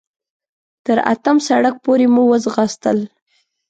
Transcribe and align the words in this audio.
تر 0.85 0.97
اتم 1.13 1.37
سړک 1.47 1.75
پورې 1.85 2.05
مو 2.13 2.23
وځغاستل. 2.31 2.97